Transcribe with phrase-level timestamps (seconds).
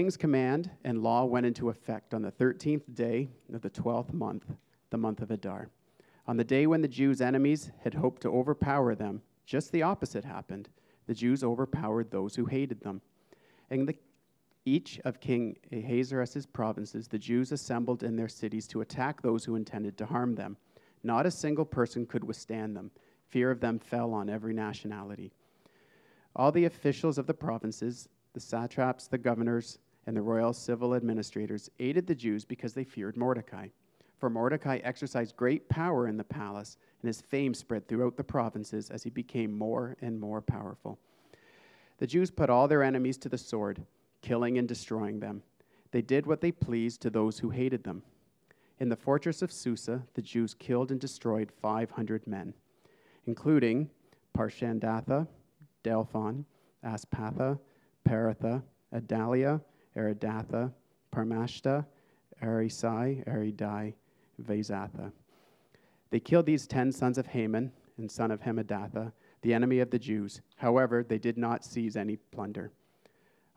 [0.00, 4.50] king's command and law went into effect on the 13th day of the 12th month,
[4.88, 5.68] the month of Adar.
[6.26, 10.24] On the day when the Jews' enemies had hoped to overpower them, just the opposite
[10.24, 10.70] happened.
[11.06, 13.02] The Jews overpowered those who hated them.
[13.68, 13.94] In the,
[14.64, 19.54] each of King Ahasuerus' provinces, the Jews assembled in their cities to attack those who
[19.54, 20.56] intended to harm them.
[21.02, 22.90] Not a single person could withstand them.
[23.28, 25.30] Fear of them fell on every nationality.
[26.34, 29.78] All the officials of the provinces, the satraps, the governors,
[30.10, 33.68] and the royal civil administrators aided the Jews because they feared Mordecai.
[34.18, 38.90] For Mordecai exercised great power in the palace, and his fame spread throughout the provinces
[38.90, 40.98] as he became more and more powerful.
[41.98, 43.86] The Jews put all their enemies to the sword,
[44.20, 45.44] killing and destroying them.
[45.92, 48.02] They did what they pleased to those who hated them.
[48.80, 52.52] In the fortress of Susa, the Jews killed and destroyed 500 men,
[53.26, 53.88] including
[54.36, 55.28] Parshandatha,
[55.84, 56.46] Dalphon,
[56.84, 57.60] Aspatha,
[58.04, 59.60] Poratha, Adalia,
[59.96, 60.72] Aridatha,
[61.14, 61.86] Parmashta,
[62.42, 63.94] Arisai, Aridai,
[64.42, 65.12] Vaizatha.
[66.10, 69.98] They killed these ten sons of Haman and son of Hamadatha, the enemy of the
[69.98, 70.40] Jews.
[70.56, 72.72] However, they did not seize any plunder.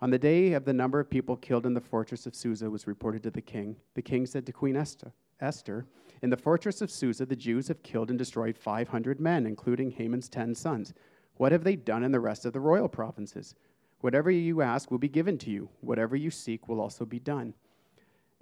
[0.02, 2.88] On the day of the number of people killed in the fortress of Susa was
[2.88, 3.77] reported to the king.
[3.95, 5.86] The king said to Queen Esther, Esther,
[6.21, 10.30] in the fortress of Susa, the Jews have killed and destroyed 500 men, including Haman's
[10.30, 10.93] ten sons.
[11.38, 13.55] What have they done in the rest of the royal provinces?
[14.03, 15.69] Whatever you ask will be given to you.
[15.79, 17.53] Whatever you seek will also be done.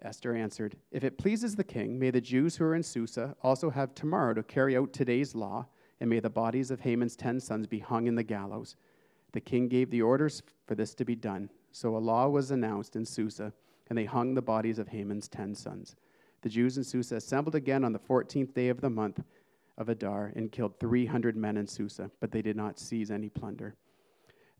[0.02, 3.70] Esther answered, If it pleases the king, may the Jews who are in Susa also
[3.70, 5.68] have tomorrow to carry out today's law,
[6.00, 8.76] and may the bodies of Haman's ten sons be hung in the gallows.
[9.34, 11.52] The king gave the orders for this to be done.
[11.72, 13.54] So a law was announced in Susa,
[13.88, 15.96] and they hung the bodies of Haman's ten sons.
[16.42, 19.20] The Jews in Susa assembled again on the fourteenth day of the month
[19.78, 23.76] of Adar and killed 300 men in Susa, but they did not seize any plunder.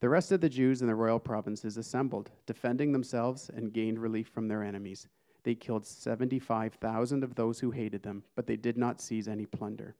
[0.02, 4.28] The rest of the Jews in the royal provinces assembled, defending themselves, and gained relief
[4.28, 5.08] from their enemies.
[5.44, 9.96] They killed 75,000 of those who hated them, but they did not seize any plunder.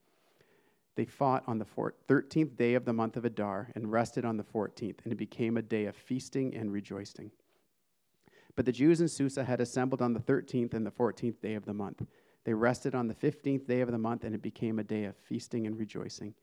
[0.96, 4.44] They fought on the 13th day of the month of Adar and rested on the
[4.44, 7.32] 14th, and it became a day of feasting and rejoicing.
[8.56, 11.66] But the Jews in Susa had assembled on the 13th and the 14th day of
[11.66, 12.04] the month.
[12.44, 15.16] They rested on the 15th day of the month, and it became a day of
[15.16, 16.34] feasting and rejoicing.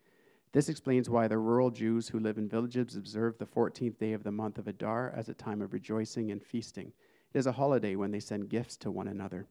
[0.52, 4.22] This explains why the rural Jews who live in villages observe the 14th day of
[4.22, 6.92] the month of Adar as a time of rejoicing and feasting.
[7.34, 9.46] It is a holiday when they send gifts to one another.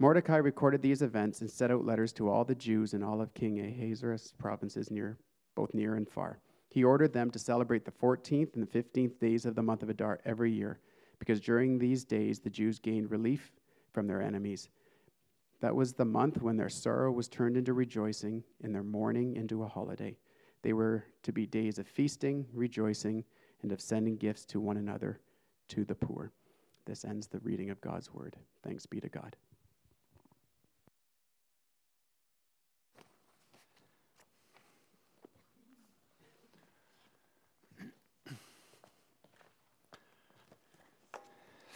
[0.00, 3.34] Mordecai recorded these events and sent out letters to all the Jews in all of
[3.34, 5.16] King Ahasuerus' provinces, near,
[5.54, 6.40] both near and far.
[6.68, 9.90] He ordered them to celebrate the 14th and the 15th days of the month of
[9.90, 10.80] Adar every year,
[11.20, 13.52] because during these days the Jews gained relief
[13.92, 14.68] from their enemies
[15.64, 19.62] that was the month when their sorrow was turned into rejoicing and their mourning into
[19.62, 20.14] a holiday.
[20.60, 23.24] They were to be days of feasting, rejoicing,
[23.62, 25.20] and of sending gifts to one another
[25.68, 26.32] to the poor.
[26.84, 28.36] This ends the reading of God's word.
[28.62, 29.36] Thanks be to God.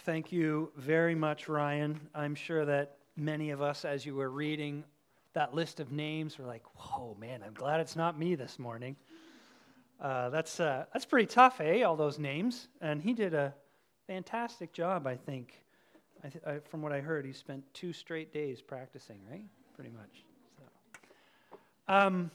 [0.05, 1.99] Thank you very much, Ryan.
[2.13, 4.83] I'm sure that many of us, as you were reading
[5.33, 8.95] that list of names, were like, whoa, man, I'm glad it's not me this morning.
[10.01, 11.83] Uh, that's, uh, that's pretty tough, eh?
[11.83, 12.67] All those names.
[12.81, 13.53] And he did a
[14.07, 15.61] fantastic job, I think.
[16.23, 19.45] I th- I, from what I heard, he spent two straight days practicing, right?
[19.75, 20.23] Pretty much.
[20.57, 21.57] So.
[21.93, 22.31] Um,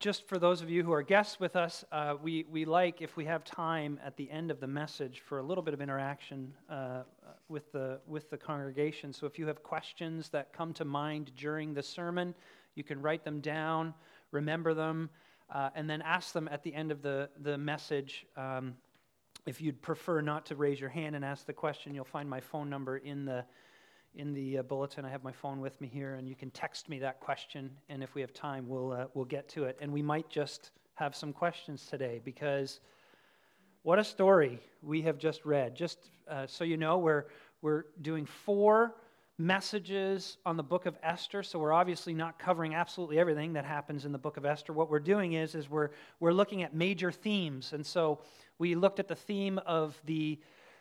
[0.00, 3.18] just for those of you who are guests with us, uh, we, we like, if
[3.18, 6.54] we have time at the end of the message, for a little bit of interaction
[6.70, 7.02] uh,
[7.50, 9.12] with, the, with the congregation.
[9.12, 12.34] So if you have questions that come to mind during the sermon,
[12.74, 13.92] you can write them down,
[14.30, 15.10] remember them,
[15.54, 18.26] uh, and then ask them at the end of the, the message.
[18.38, 18.76] Um,
[19.44, 22.40] if you'd prefer not to raise your hand and ask the question, you'll find my
[22.40, 23.44] phone number in the
[24.14, 25.04] in the uh, bulletin.
[25.04, 27.70] I have my phone with me here, and you can text me that question.
[27.88, 29.76] And if we have time, we'll uh, we'll get to it.
[29.80, 32.80] And we might just have some questions today because
[33.82, 35.74] what a story we have just read.
[35.74, 37.26] Just uh, so you know, we're
[37.62, 38.96] we're doing four
[39.38, 41.42] messages on the book of Esther.
[41.42, 44.74] So we're obviously not covering absolutely everything that happens in the book of Esther.
[44.74, 45.90] What we're doing is is we're
[46.20, 47.72] we're looking at major themes.
[47.72, 48.20] And so
[48.58, 50.38] we looked at the theme of the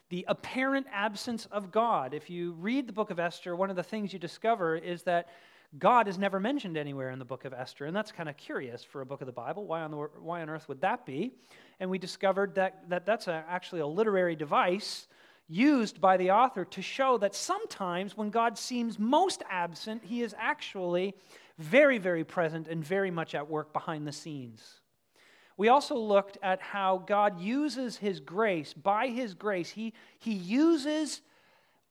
[0.10, 2.14] the apparent absence of God.
[2.14, 5.30] If you read the book of Esther, one of the things you discover is that
[5.78, 8.84] God is never mentioned anywhere in the book of Esther, and that's kind of curious
[8.84, 9.68] for a book of the Bible.
[9.68, 11.34] Why on, the, why on earth would that be?
[11.80, 15.08] And we discovered that, that that's a, actually a literary device
[15.48, 20.34] used by the author to show that sometimes when God seems most absent, he is
[20.40, 21.14] actually
[21.60, 24.79] very, very present and very much at work behind the scenes.
[25.60, 28.72] We also looked at how God uses his grace.
[28.72, 31.20] By his grace, he, he uses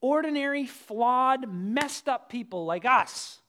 [0.01, 3.41] ordinary, flawed, messed up people like us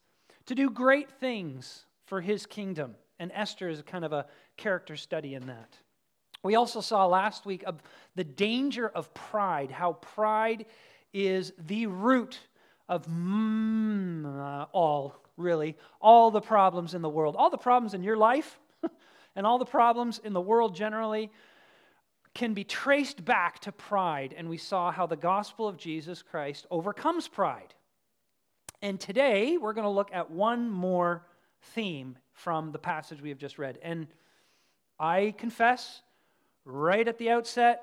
[0.47, 2.95] to do great things for his kingdom.
[3.17, 4.25] And Esther is kind of a
[4.57, 5.77] character study in that.
[6.43, 7.81] We also saw last week of
[8.15, 10.65] the danger of pride, how pride
[11.13, 12.37] is the root
[12.89, 17.37] of mm, uh, all, really, all the problems in the world.
[17.37, 18.59] All the problems in your life
[19.35, 21.31] and all the problems in the world generally
[22.33, 24.33] can be traced back to pride.
[24.37, 27.73] And we saw how the gospel of Jesus Christ overcomes pride.
[28.81, 31.25] And today we're going to look at one more
[31.73, 33.77] theme from the passage we have just read.
[33.81, 34.07] And
[34.99, 36.01] I confess
[36.65, 37.81] right at the outset,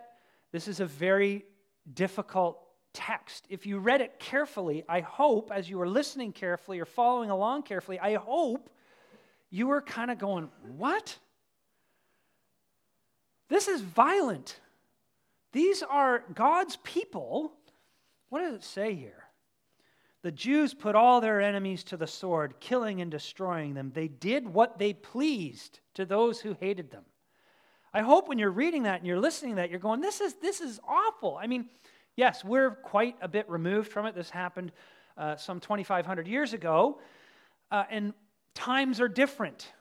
[0.52, 1.44] this is a very
[1.92, 2.58] difficult
[2.92, 3.46] text.
[3.50, 7.64] If you read it carefully, I hope, as you were listening carefully or following along
[7.64, 8.70] carefully, I hope
[9.50, 11.18] you were kind of going, What?
[13.48, 14.60] This is violent.
[15.52, 17.52] These are God's people.
[18.28, 19.24] What does it say here?
[20.22, 23.92] The Jews put all their enemies to the sword, killing and destroying them.
[23.94, 27.04] They did what they pleased to those who hated them.
[27.94, 30.34] I hope when you're reading that and you're listening to that, you're going, this is,
[30.34, 31.38] this is awful.
[31.40, 31.66] I mean,
[32.16, 34.14] yes, we're quite a bit removed from it.
[34.14, 34.72] This happened
[35.16, 37.00] uh, some 2,500 years ago,
[37.70, 38.12] uh, and
[38.54, 39.72] times are different.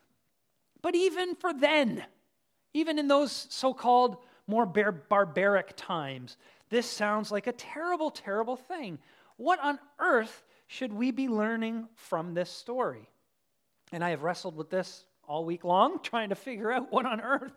[0.81, 2.05] But even for then,
[2.75, 4.17] even in those so called
[4.47, 6.35] more bar- barbaric times,
[6.69, 8.99] this sounds like a terrible, terrible thing.
[9.37, 13.09] What on earth should we be learning from this story?
[13.93, 17.21] And I have wrestled with this all week long, trying to figure out what on
[17.21, 17.53] earth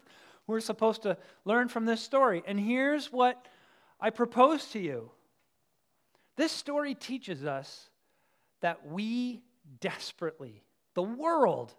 [0.46, 2.44] we're supposed to learn from this story.
[2.46, 3.44] And here's what
[4.00, 5.10] I propose to you
[6.36, 7.90] this story teaches us
[8.60, 9.42] that we
[9.80, 10.62] desperately,
[10.94, 11.74] the world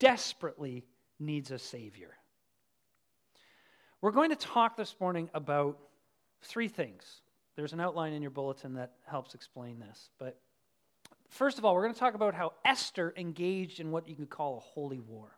[0.00, 0.84] desperately
[1.20, 2.10] needs a Savior.
[4.06, 5.80] We're going to talk this morning about
[6.40, 7.22] three things.
[7.56, 10.10] There's an outline in your bulletin that helps explain this.
[10.16, 10.38] But
[11.28, 14.30] first of all, we're going to talk about how Esther engaged in what you could
[14.30, 15.36] call a holy war.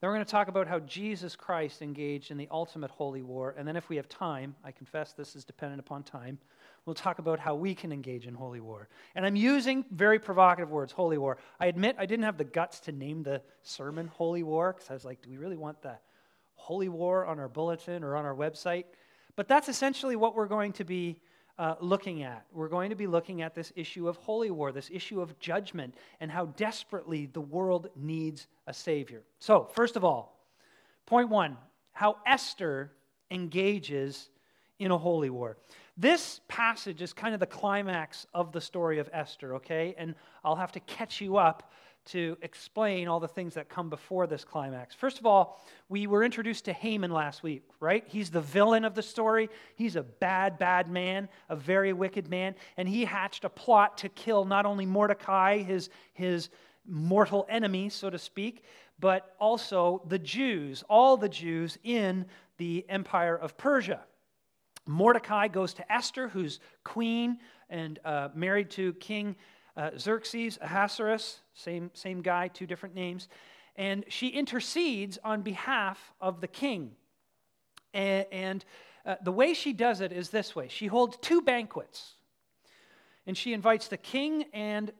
[0.00, 3.52] Then we're going to talk about how Jesus Christ engaged in the ultimate holy war.
[3.58, 6.38] And then, if we have time, I confess this is dependent upon time,
[6.86, 8.88] we'll talk about how we can engage in holy war.
[9.16, 11.38] And I'm using very provocative words, holy war.
[11.58, 14.94] I admit I didn't have the guts to name the sermon Holy War because I
[14.94, 15.96] was like, do we really want the
[16.54, 18.84] holy war on our bulletin or on our website?
[19.36, 21.20] But that's essentially what we're going to be
[21.58, 22.46] uh, looking at.
[22.52, 25.94] We're going to be looking at this issue of holy war, this issue of judgment,
[26.20, 29.22] and how desperately the world needs a Savior.
[29.38, 30.40] So, first of all,
[31.06, 31.56] point one
[31.92, 32.90] how Esther
[33.30, 34.30] engages
[34.80, 35.56] in a holy war.
[35.96, 39.94] This passage is kind of the climax of the story of Esther, okay?
[39.96, 41.70] And I'll have to catch you up
[42.06, 44.94] to explain all the things that come before this climax.
[44.94, 48.04] First of all, we were introduced to Haman last week, right?
[48.06, 49.48] He's the villain of the story.
[49.76, 54.08] He's a bad, bad man, a very wicked man, and he hatched a plot to
[54.10, 56.50] kill not only Mordecai, his, his
[56.86, 58.64] mortal enemy, so to speak,
[58.98, 62.26] but also the Jews, all the Jews in
[62.58, 64.00] the empire of Persia.
[64.86, 67.38] Mordecai goes to Esther, who's queen
[67.70, 69.36] and uh, married to King
[69.76, 73.28] uh, Xerxes, Ahasuerus, same, same guy, two different names.
[73.76, 76.92] And she intercedes on behalf of the king.
[77.92, 78.64] And, and
[79.04, 82.14] uh, the way she does it is this way she holds two banquets.
[83.26, 84.92] And she invites the king and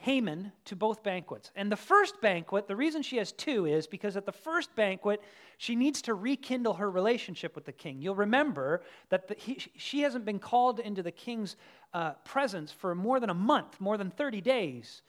[0.00, 1.50] Haman to both banquets.
[1.56, 5.22] And the first banquet, the reason she has two is because at the first banquet,
[5.58, 8.00] she needs to rekindle her relationship with the king.
[8.00, 11.56] You'll remember that the, he, she hasn't been called into the king's
[11.92, 15.02] uh, presence for more than a month, more than 30 days.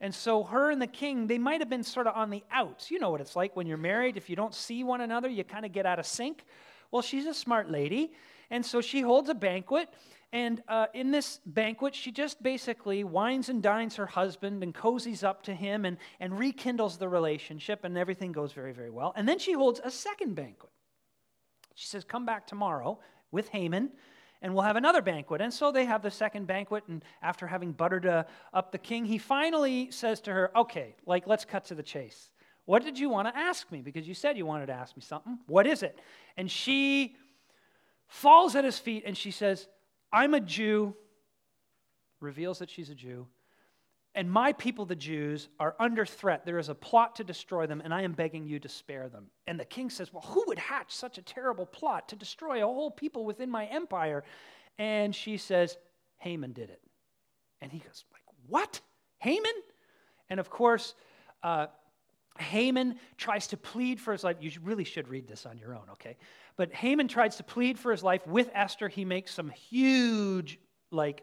[0.00, 2.90] And so, her and the king, they might have been sort of on the outs.
[2.90, 4.16] You know what it's like when you're married.
[4.16, 6.44] If you don't see one another, you kind of get out of sync.
[6.90, 8.12] Well, she's a smart lady.
[8.50, 9.88] And so she holds a banquet
[10.32, 15.24] and uh, in this banquet, she just basically wines and dines her husband and cozies
[15.24, 19.12] up to him and, and rekindles the relationship, and everything goes very, very well.
[19.16, 20.70] And then she holds a second banquet.
[21.74, 23.00] She says, Come back tomorrow
[23.32, 23.90] with Haman,
[24.40, 25.40] and we'll have another banquet.
[25.40, 29.04] And so they have the second banquet, and after having buttered uh, up the king,
[29.04, 32.30] he finally says to her, Okay, like, let's cut to the chase.
[32.66, 33.82] What did you want to ask me?
[33.82, 35.40] Because you said you wanted to ask me something.
[35.48, 35.98] What is it?
[36.36, 37.16] And she
[38.06, 39.66] falls at his feet and she says,
[40.12, 40.94] I'm a Jew,
[42.20, 43.26] reveals that she's a Jew,
[44.14, 46.44] and my people, the Jews, are under threat.
[46.44, 49.26] There is a plot to destroy them, and I am begging you to spare them.
[49.46, 52.66] And the king says, Well, who would hatch such a terrible plot to destroy a
[52.66, 54.24] whole people within my empire?
[54.78, 55.76] And she says,
[56.18, 56.80] Haman did it.
[57.60, 58.80] And he goes, like, What?
[59.18, 59.52] Haman?
[60.28, 60.94] And of course,
[61.44, 61.66] uh,
[62.38, 64.36] Haman tries to plead for his life.
[64.40, 66.16] You really should read this on your own, okay?
[66.56, 68.88] But Haman tries to plead for his life with Esther.
[68.88, 70.58] He makes some huge,
[70.90, 71.22] like,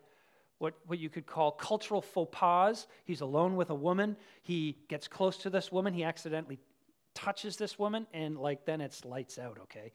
[0.60, 2.88] what, what you could call cultural faux pas.
[3.06, 4.18] He's alone with a woman.
[4.44, 5.94] He gets close to this woman.
[5.94, 6.60] He accidentally
[7.14, 9.92] touches this woman, and, like, then it's lights out, okay?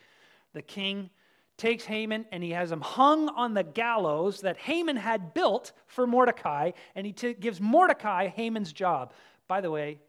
[0.54, 1.10] The king
[1.56, 6.06] takes Haman and he has him hung on the gallows that Haman had built for
[6.06, 9.12] Mordecai, and he t- gives Mordecai Haman's job.
[9.46, 10.00] By the way,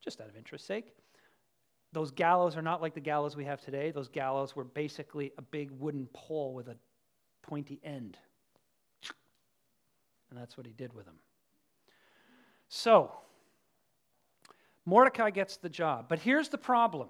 [0.00, 0.92] just out of interest sake,
[1.92, 3.90] those gallows are not like the gallows we have today.
[3.90, 6.76] Those gallows were basically a big wooden pole with a
[7.42, 8.16] pointy end.
[10.30, 11.16] And that's what he did with them.
[12.68, 13.10] So,
[14.86, 16.06] Mordecai gets the job.
[16.08, 17.08] But here's the problem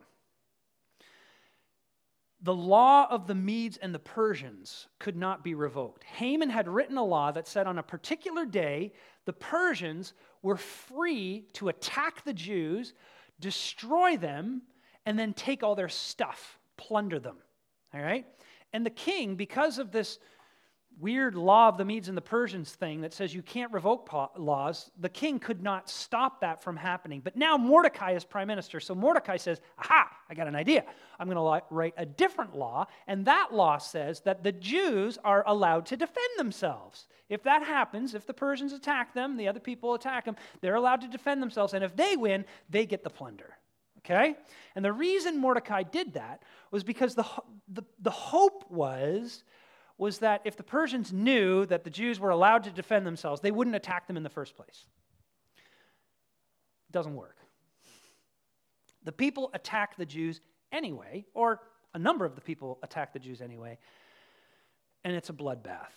[2.42, 6.04] the law of the Medes and the Persians could not be revoked.
[6.04, 8.94] Haman had written a law that said on a particular day,
[9.27, 12.95] the Persians were free to attack the Jews,
[13.39, 14.62] destroy them,
[15.07, 17.37] and then take all their stuff, plunder them.
[17.95, 18.27] All right?
[18.73, 20.19] And the king, because of this
[21.00, 24.90] weird law of the Medes and the Persians thing that says you can't revoke laws,
[24.99, 27.21] the king could not stop that from happening.
[27.23, 28.80] But now Mordecai is prime minister.
[28.80, 30.85] So Mordecai says, Aha, I got an idea.
[31.19, 32.87] I'm going to write a different law.
[33.07, 37.07] And that law says that the Jews are allowed to defend themselves.
[37.28, 41.00] If that happens, if the Persians attack them, the other people attack them, they're allowed
[41.02, 41.75] to defend themselves.
[41.75, 43.57] And if they win, they get the plunder.
[43.99, 44.35] Okay?
[44.75, 47.25] And the reason Mordecai did that was because the,
[47.69, 49.45] the, the hope was
[50.00, 53.50] was that if the Persians knew that the Jews were allowed to defend themselves, they
[53.50, 54.87] wouldn't attack them in the first place.
[56.88, 57.37] It doesn't work.
[59.04, 60.40] The people attack the Jews
[60.73, 61.61] anyway, or
[61.92, 63.76] a number of the people attack the Jews anyway,
[65.04, 65.92] and it's a bloodbath.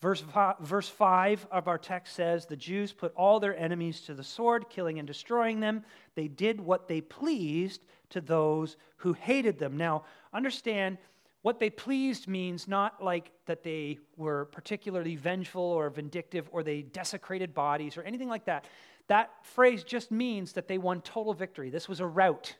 [0.00, 0.24] Verse
[0.60, 4.68] verse 5 of our text says the Jews put all their enemies to the sword,
[4.68, 5.84] killing and destroying them.
[6.16, 9.76] They did what they pleased to those who hated them.
[9.76, 10.98] Now, understand
[11.42, 16.82] what they pleased means not like that they were particularly vengeful or vindictive or they
[16.82, 18.66] desecrated bodies or anything like that.
[19.06, 21.70] That phrase just means that they won total victory.
[21.70, 22.54] This was a rout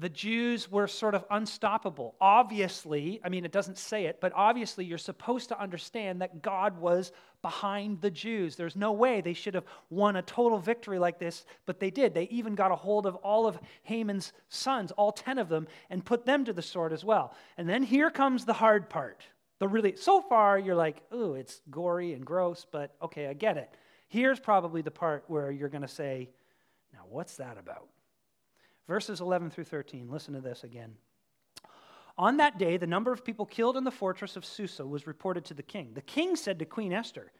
[0.00, 2.14] the Jews were sort of unstoppable.
[2.20, 6.78] Obviously, I mean, it doesn't say it, but obviously, you're supposed to understand that God
[6.78, 7.10] was
[7.42, 8.54] behind the Jews.
[8.54, 12.14] There's no way they should have won a total victory like this, but they did.
[12.14, 16.04] They even got a hold of all of Haman's sons, all 10 of them, and
[16.04, 17.34] put them to the sword as well.
[17.56, 19.24] And then here comes the hard part.
[19.58, 23.56] The really, so far, you're like, ooh, it's gory and gross, but okay, I get
[23.56, 23.74] it.
[24.06, 26.30] Here's probably the part where you're going to say,
[26.92, 27.88] now, what's that about?
[28.88, 30.08] Verses 11 through 13.
[30.10, 30.94] Listen to this again.
[32.16, 35.44] On that day, the number of people killed in the fortress of Susa was reported
[35.46, 35.92] to the king.
[35.94, 37.30] The king said to Queen Esther,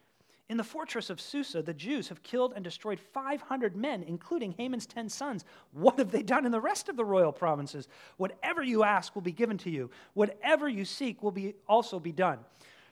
[0.47, 4.85] In the fortress of Susa, the Jews have killed and destroyed 500 men, including Haman's
[4.85, 5.43] 10 sons.
[5.73, 7.89] What have they done in the rest of the royal provinces?
[8.15, 12.13] Whatever you ask will be given to you, whatever you seek will be also be
[12.13, 12.39] done.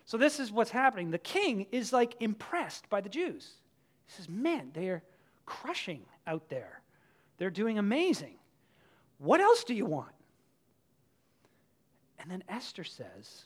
[0.04, 1.12] So, this is what's happening.
[1.12, 3.54] The king is like impressed by the Jews.
[4.08, 5.04] He says, Man, they are
[5.46, 6.82] crushing out there,
[7.38, 8.37] they're doing amazing.
[9.18, 10.12] What else do you want?
[12.20, 13.44] And then Esther says,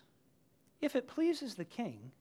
[0.82, 2.12] If it pleases the king,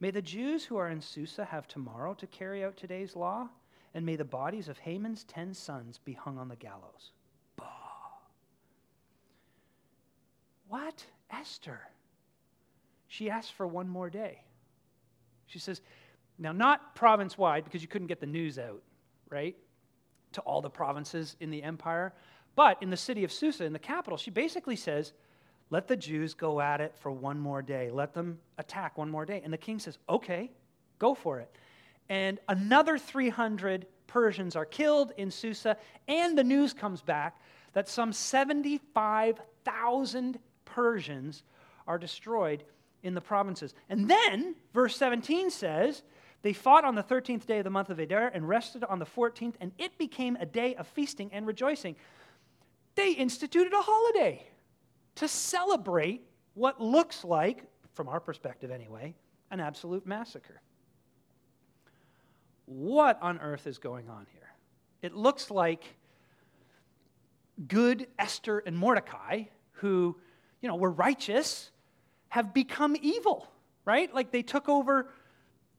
[0.00, 3.48] may the Jews who are in Susa have tomorrow to carry out today's law,
[3.94, 7.12] and may the bodies of Haman's ten sons be hung on the gallows.
[7.56, 7.64] Bah.
[10.68, 11.04] What?
[11.30, 11.80] Esther.
[13.08, 14.42] She asks for one more day.
[15.46, 15.80] She says,
[16.40, 18.82] now, not province wide, because you couldn't get the news out,
[19.28, 19.54] right,
[20.32, 22.14] to all the provinces in the empire,
[22.60, 25.14] but in the city of Susa, in the capital, she basically says,
[25.70, 27.90] let the Jews go at it for one more day.
[27.90, 29.40] Let them attack one more day.
[29.42, 30.50] And the king says, okay,
[30.98, 31.50] go for it.
[32.10, 37.40] And another 300 Persians are killed in Susa, and the news comes back
[37.72, 41.42] that some 75,000 Persians
[41.86, 42.62] are destroyed
[43.02, 43.72] in the provinces.
[43.88, 46.02] And then, verse 17 says,
[46.42, 49.06] they fought on the 13th day of the month of Adar and rested on the
[49.06, 51.96] 14th, and it became a day of feasting and rejoicing
[53.00, 54.46] they instituted a holiday
[55.16, 56.22] to celebrate
[56.54, 57.64] what looks like,
[57.94, 59.14] from our perspective anyway,
[59.50, 60.60] an absolute massacre.
[62.66, 64.52] What on earth is going on here?
[65.02, 65.84] It looks like
[67.66, 70.16] good Esther and Mordecai, who,
[70.60, 71.70] you know, were righteous,
[72.28, 73.48] have become evil,
[73.84, 74.14] right?
[74.14, 75.08] Like they took over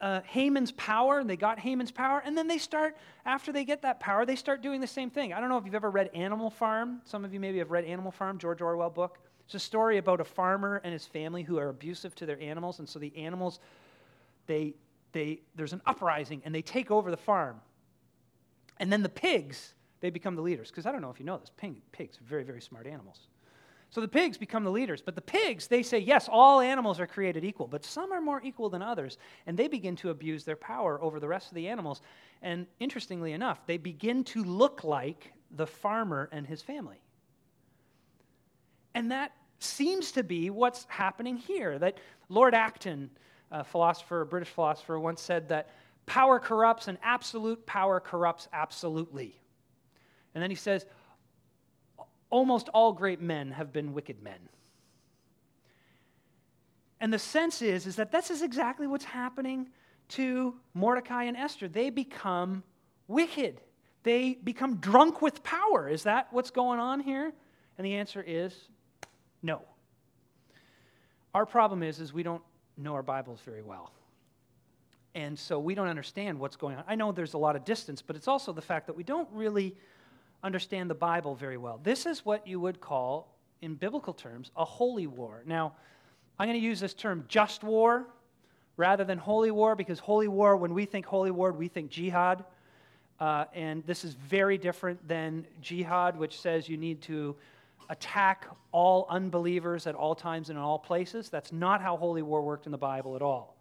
[0.02, 3.82] uh, Haman's power, and they got Haman's power, and then they start, after they get
[3.82, 5.32] that power, they start doing the same thing.
[5.32, 7.00] I don't know if you've ever read Animal Farm.
[7.04, 9.20] Some of you maybe have read Animal Farm, George Orwell book.
[9.44, 12.80] It's a story about a farmer and his family who are abusive to their animals,
[12.80, 13.60] and so the animals,
[14.46, 14.74] they,
[15.12, 17.60] they, there's an uprising, and they take over the farm.
[18.78, 20.68] And then the pigs, they become the leaders.
[20.70, 23.28] Because I don't know if you know this, pig, pigs are very, very smart animals.
[23.92, 25.02] So the pigs become the leaders.
[25.02, 28.40] But the pigs, they say, yes, all animals are created equal, but some are more
[28.42, 29.18] equal than others.
[29.46, 32.00] And they begin to abuse their power over the rest of the animals.
[32.40, 37.02] And interestingly enough, they begin to look like the farmer and his family.
[38.94, 41.78] And that seems to be what's happening here.
[41.78, 41.98] That
[42.30, 43.10] Lord Acton,
[43.50, 45.68] a philosopher, a British philosopher, once said that
[46.06, 49.38] power corrupts and absolute power corrupts absolutely.
[50.34, 50.86] And then he says,
[52.32, 54.48] almost all great men have been wicked men.
[56.98, 59.68] And the sense is, is that this is exactly what's happening
[60.08, 61.68] to Mordecai and Esther.
[61.68, 62.62] They become
[63.06, 63.60] wicked.
[64.02, 65.88] They become drunk with power.
[65.88, 67.32] Is that what's going on here?
[67.76, 68.54] And the answer is
[69.42, 69.62] no.
[71.34, 72.42] Our problem is, is we don't
[72.78, 73.92] know our Bibles very well.
[75.14, 76.84] And so we don't understand what's going on.
[76.88, 79.28] I know there's a lot of distance, but it's also the fact that we don't
[79.32, 79.76] really
[80.42, 81.80] understand the Bible very well.
[81.82, 85.42] This is what you would call, in biblical terms, a holy war.
[85.46, 85.74] Now,
[86.38, 88.06] I'm going to use this term just war
[88.76, 92.44] rather than holy war because holy war, when we think holy war, we think jihad.
[93.20, 97.36] Uh, and this is very different than jihad, which says you need to
[97.88, 101.28] attack all unbelievers at all times and in all places.
[101.28, 103.56] That's not how holy war worked in the Bible at all.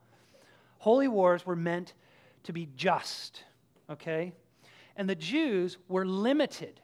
[0.79, 1.93] Holy wars were meant
[2.43, 3.43] to be just,
[3.89, 4.33] okay?
[4.95, 6.79] And the Jews were limited.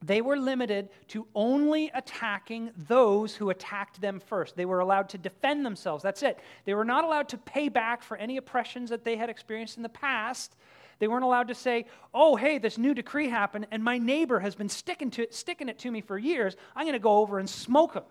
[0.00, 4.56] They were limited to only attacking those who attacked them first.
[4.56, 6.02] They were allowed to defend themselves.
[6.02, 6.38] That's it.
[6.64, 9.82] They were not allowed to pay back for any oppressions that they had experienced in
[9.82, 10.54] the past.
[11.00, 14.54] They weren't allowed to say, oh, hey, this new decree happened and my neighbor has
[14.54, 16.56] been sticking, to it, sticking it to me for years.
[16.76, 18.04] I'm going to go over and smoke him.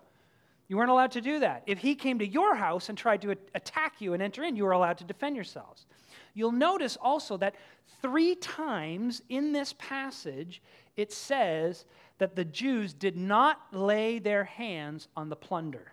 [0.68, 1.64] You weren't allowed to do that.
[1.66, 4.66] If he came to your house and tried to attack you and enter in, you
[4.66, 5.86] were allowed to defend yourselves.
[6.34, 7.56] You'll notice also that
[8.02, 10.62] three times in this passage
[10.98, 11.86] it says
[12.18, 15.92] that the Jews did not lay their hands on the plunder.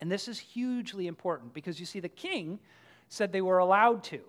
[0.00, 2.58] And this is hugely important because you see, the king
[3.08, 4.20] said they were allowed to.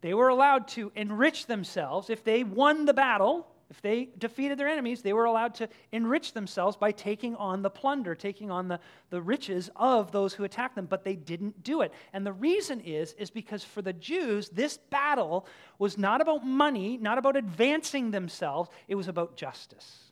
[0.00, 3.46] They were allowed to enrich themselves if they won the battle.
[3.70, 7.68] If they defeated their enemies, they were allowed to enrich themselves by taking on the
[7.68, 11.82] plunder, taking on the, the riches of those who attacked them, but they didn't do
[11.82, 11.92] it.
[12.14, 15.46] And the reason is, is because for the Jews, this battle
[15.78, 20.08] was not about money, not about advancing themselves, it was about justice.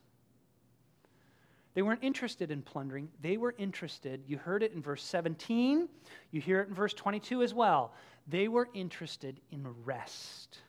[1.73, 3.09] They weren't interested in plundering.
[3.21, 5.87] They were interested, you heard it in verse 17,
[6.31, 7.93] you hear it in verse 22 as well.
[8.27, 10.59] They were interested in rest,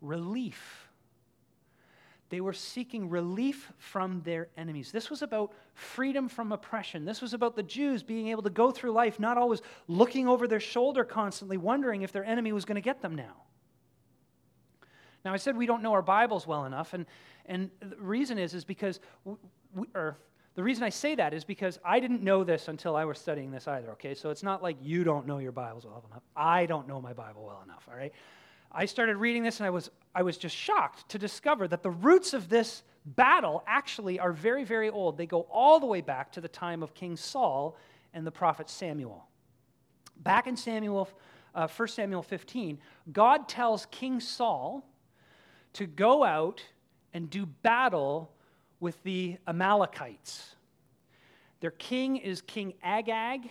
[0.00, 0.83] relief.
[2.34, 4.90] They were seeking relief from their enemies.
[4.90, 7.04] This was about freedom from oppression.
[7.04, 10.48] This was about the Jews being able to go through life not always looking over
[10.48, 13.44] their shoulder constantly, wondering if their enemy was going to get them now.
[15.24, 17.06] Now, I said we don't know our Bibles well enough, and,
[17.46, 18.98] and the reason is, is because,
[19.76, 20.18] we, or
[20.56, 23.52] the reason I say that is because I didn't know this until I was studying
[23.52, 24.16] this either, okay?
[24.16, 26.24] So it's not like you don't know your Bibles well enough.
[26.34, 28.12] I don't know my Bible well enough, all right?
[28.74, 31.90] I started reading this and I was, I was just shocked to discover that the
[31.90, 35.16] roots of this battle actually are very, very old.
[35.16, 37.76] They go all the way back to the time of King Saul
[38.12, 39.26] and the prophet Samuel.
[40.16, 41.08] Back in Samuel,
[41.54, 42.78] uh, 1 Samuel 15,
[43.12, 44.84] God tells King Saul
[45.74, 46.62] to go out
[47.12, 48.32] and do battle
[48.80, 50.56] with the Amalekites.
[51.60, 53.50] Their king is King Agag,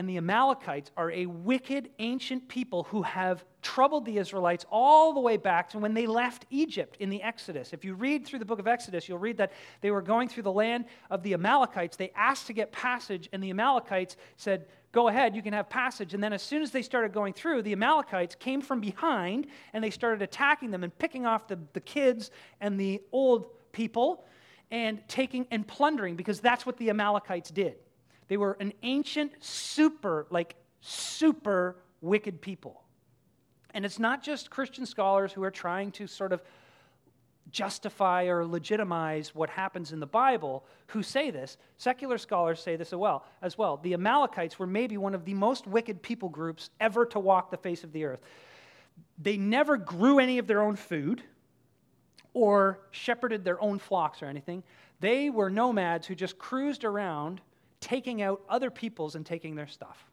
[0.00, 5.20] and the Amalekites are a wicked ancient people who have troubled the Israelites all the
[5.20, 7.74] way back to when they left Egypt in the Exodus.
[7.74, 10.44] If you read through the book of Exodus, you'll read that they were going through
[10.44, 11.98] the land of the Amalekites.
[11.98, 16.14] They asked to get passage, and the Amalekites said, Go ahead, you can have passage.
[16.14, 19.84] And then, as soon as they started going through, the Amalekites came from behind and
[19.84, 24.24] they started attacking them and picking off the, the kids and the old people
[24.70, 27.76] and taking and plundering because that's what the Amalekites did.
[28.30, 32.80] They were an ancient, super, like super wicked people.
[33.74, 36.40] And it's not just Christian scholars who are trying to sort of
[37.50, 41.56] justify or legitimize what happens in the Bible who say this.
[41.76, 43.24] Secular scholars say this as well.
[43.42, 43.78] As well.
[43.78, 47.56] The Amalekites were maybe one of the most wicked people groups ever to walk the
[47.56, 48.20] face of the earth.
[49.18, 51.20] They never grew any of their own food
[52.32, 54.62] or shepherded their own flocks or anything.
[55.00, 57.40] They were nomads who just cruised around
[57.80, 60.04] taking out other people's and taking their stuff.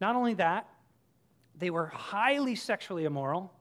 [0.00, 0.68] Not only that,
[1.58, 3.52] they were highly sexually immoral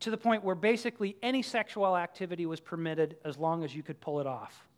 [0.00, 4.00] to the point where basically any sexual activity was permitted as long as you could
[4.00, 4.68] pull it off.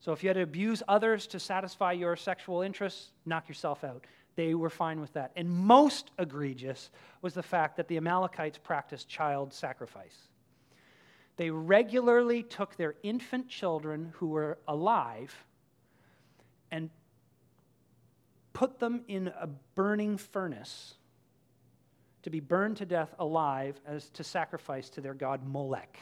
[0.00, 4.04] So if you had to abuse others to satisfy your sexual interests, knock yourself out.
[4.36, 5.32] They were fine with that.
[5.34, 6.90] And most egregious
[7.22, 10.28] was the fact that the Amalekites practiced child sacrifice.
[11.36, 15.34] They regularly took their infant children who were alive
[16.70, 16.90] and
[18.52, 20.94] put them in a burning furnace
[22.22, 25.98] to be burned to death alive as to sacrifice to their god Molech.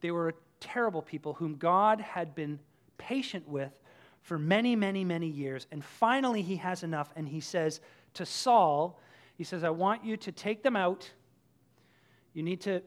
[0.00, 2.58] They were terrible people whom God had been
[2.98, 3.72] patient with
[4.22, 5.66] for many, many, many years.
[5.70, 7.80] And finally, he has enough, and he says
[8.14, 9.00] to Saul,
[9.36, 11.10] He says, I want you to take them out.
[12.32, 12.82] You need to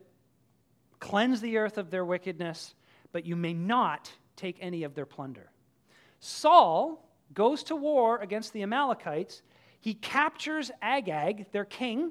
[1.00, 2.74] cleanse the earth of their wickedness,
[3.12, 5.50] but you may not take any of their plunder.
[6.26, 9.42] Saul goes to war against the Amalekites.
[9.78, 12.10] He captures Agag, their king.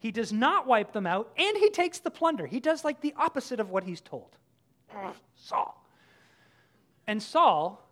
[0.00, 2.44] He does not wipe them out, and he takes the plunder.
[2.44, 4.36] He does like the opposite of what he's told.
[5.36, 5.86] Saul.
[7.06, 7.88] And Saul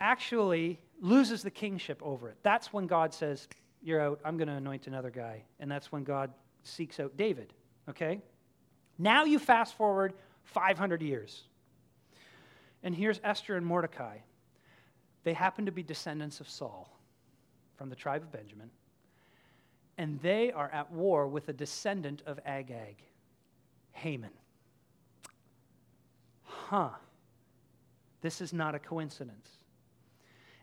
[0.00, 2.38] actually loses the kingship over it.
[2.42, 3.48] That's when God says,
[3.82, 5.42] You're out, I'm going to anoint another guy.
[5.60, 6.32] And that's when God
[6.62, 7.52] seeks out David.
[7.90, 8.22] Okay?
[8.98, 11.42] Now you fast forward 500 years.
[12.82, 14.18] And here's Esther and Mordecai.
[15.24, 16.98] They happen to be descendants of Saul
[17.76, 18.70] from the tribe of Benjamin.
[19.98, 22.96] And they are at war with a descendant of Agag,
[23.92, 24.30] Haman.
[26.44, 26.90] Huh.
[28.20, 29.48] This is not a coincidence.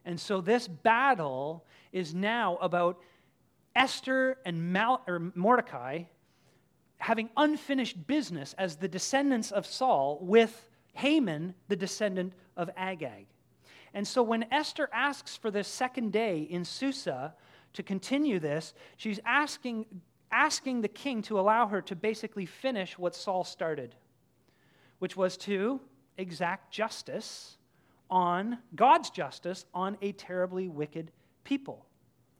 [0.05, 2.99] And so this battle is now about
[3.75, 6.03] Esther and Mal- or Mordecai
[6.97, 13.25] having unfinished business as the descendants of Saul with Haman, the descendant of Agag.
[13.93, 17.33] And so when Esther asks for this second day in Susa
[17.73, 19.85] to continue this, she's asking,
[20.31, 23.95] asking the king to allow her to basically finish what Saul started,
[24.99, 25.79] which was to
[26.17, 27.57] exact justice
[28.09, 31.11] on God's justice on a terribly wicked
[31.43, 31.85] people.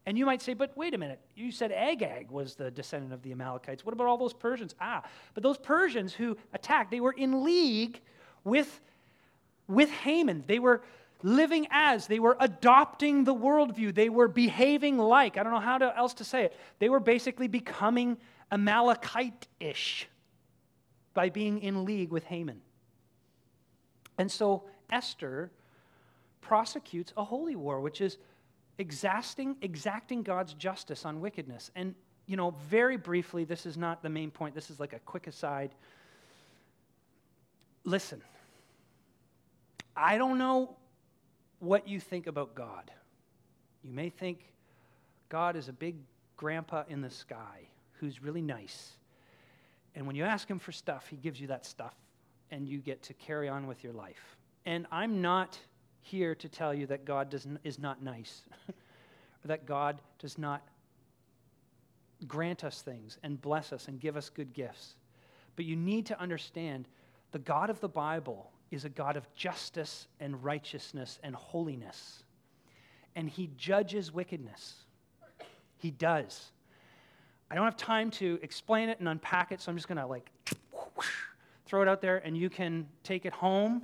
[0.05, 3.21] And you might say, but wait a minute, you said Agag was the descendant of
[3.21, 3.85] the Amalekites.
[3.85, 4.73] What about all those Persians?
[4.81, 8.01] Ah, but those Persians who attacked, they were in league
[8.43, 8.81] with,
[9.67, 10.43] with Haman.
[10.47, 10.81] They were
[11.21, 15.37] living as, they were adopting the worldview, they were behaving like.
[15.37, 16.55] I don't know how to, else to say it.
[16.79, 18.17] They were basically becoming
[18.51, 20.07] Amalekite ish
[21.13, 22.61] by being in league with Haman.
[24.17, 25.51] And so Esther
[26.41, 28.17] prosecutes a holy war, which is
[28.77, 31.69] exacting, exacting God's justice on wickedness.
[31.75, 34.99] And, you know, very briefly, this is not the main point, this is like a
[34.99, 35.75] quick aside.
[37.83, 38.21] Listen,
[39.95, 40.77] I don't know
[41.59, 42.91] what you think about God.
[43.83, 44.51] You may think
[45.29, 45.95] God is a big
[46.37, 47.67] grandpa in the sky
[47.99, 48.93] who's really nice.
[49.95, 51.95] And when you ask him for stuff, he gives you that stuff,
[52.51, 54.37] and you get to carry on with your life.
[54.65, 55.57] And I'm not
[56.01, 60.61] here to tell you that God does, is not nice, or that God does not
[62.27, 64.95] grant us things and bless us and give us good gifts.
[65.55, 66.87] But you need to understand
[67.31, 72.23] the God of the Bible is a God of justice and righteousness and holiness.
[73.15, 74.75] And he judges wickedness.
[75.77, 76.51] He does.
[77.49, 80.05] I don't have time to explain it and unpack it, so I'm just going to
[80.05, 80.29] like
[81.65, 83.83] throw it out there and you can take it home.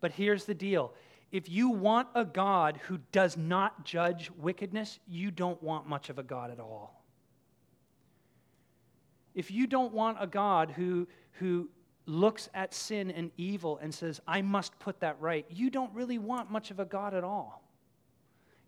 [0.00, 0.92] But here's the deal
[1.32, 6.18] if you want a God who does not judge wickedness, you don't want much of
[6.18, 7.02] a God at all.
[9.34, 11.68] If you don't want a God who, who
[12.06, 16.18] looks at sin and evil and says, I must put that right, you don't really
[16.18, 17.62] want much of a God at all.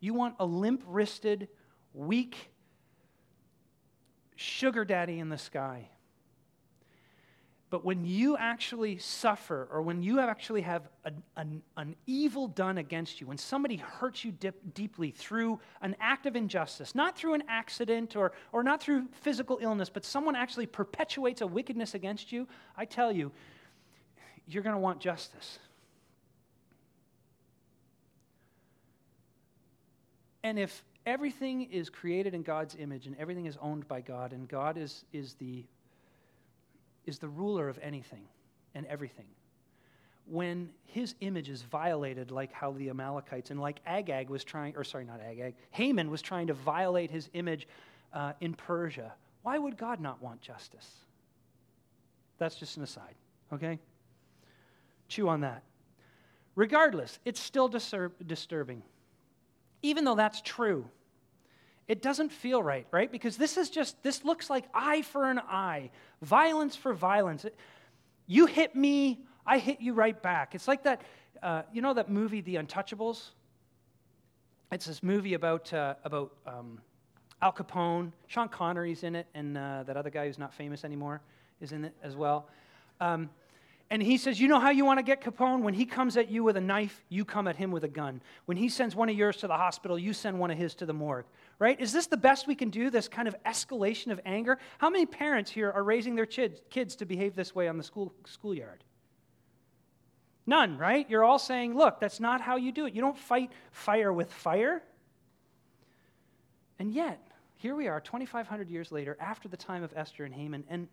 [0.00, 1.48] You want a limp wristed,
[1.94, 2.50] weak
[4.36, 5.88] sugar daddy in the sky
[7.70, 12.78] but when you actually suffer, or when you actually have an, an, an evil done
[12.78, 17.34] against you, when somebody hurts you dip, deeply through an act of injustice, not through
[17.34, 22.32] an accident or, or not through physical illness, but someone actually perpetuates a wickedness against
[22.32, 23.32] you, I tell you,
[24.46, 25.58] you're going to want justice.
[30.42, 34.48] And if everything is created in God's image and everything is owned by God, and
[34.48, 35.66] God is, is the
[37.08, 38.24] is the ruler of anything
[38.74, 39.26] and everything.
[40.26, 44.84] When his image is violated, like how the Amalekites and like Agag was trying, or
[44.84, 47.66] sorry, not Agag, Haman was trying to violate his image
[48.12, 50.88] uh, in Persia, why would God not want justice?
[52.38, 53.14] That's just an aside,
[53.52, 53.78] okay?
[55.08, 55.62] Chew on that.
[56.54, 58.82] Regardless, it's still disturb- disturbing.
[59.82, 60.84] Even though that's true,
[61.88, 63.10] it doesn't feel right, right?
[63.10, 67.46] Because this is just, this looks like eye for an eye, violence for violence.
[68.26, 70.54] You hit me, I hit you right back.
[70.54, 71.00] It's like that,
[71.42, 73.30] uh, you know that movie, The Untouchables?
[74.70, 76.78] it's this movie about, uh, about um,
[77.40, 78.12] Al Capone.
[78.26, 81.22] Sean Connery's in it, and uh, that other guy who's not famous anymore
[81.60, 82.48] is in it as well.
[83.00, 83.30] Um,
[83.90, 85.62] and he says, You know how you want to get Capone?
[85.62, 88.20] When he comes at you with a knife, you come at him with a gun.
[88.44, 90.86] When he sends one of yours to the hospital, you send one of his to
[90.86, 91.24] the morgue.
[91.58, 91.80] Right?
[91.80, 94.58] Is this the best we can do, this kind of escalation of anger?
[94.78, 98.12] How many parents here are raising their kids to behave this way on the school,
[98.26, 98.84] schoolyard?
[100.46, 101.08] None, right?
[101.10, 102.94] You're all saying, Look, that's not how you do it.
[102.94, 104.82] You don't fight fire with fire.
[106.78, 107.20] And yet,
[107.56, 110.86] here we are, 2,500 years later, after the time of Esther and Haman, and